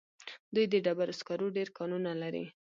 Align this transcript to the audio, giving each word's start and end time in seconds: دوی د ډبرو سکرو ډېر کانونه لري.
دوی 0.53 0.65
د 0.69 0.75
ډبرو 0.85 1.13
سکرو 1.19 1.47
ډېر 1.57 1.67
کانونه 1.77 2.11
لري. 2.21 2.45